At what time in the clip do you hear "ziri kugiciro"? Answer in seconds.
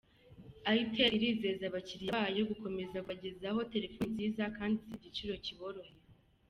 4.79-5.33